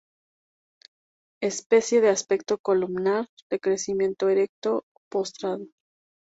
Especie 1.43 2.01
de 2.01 2.09
aspecto 2.09 2.57
columnar, 2.57 3.27
de 3.51 3.59
crecimiento 3.59 4.29
erecto 4.29 4.79
o 4.79 4.83
postrado. 5.11 5.67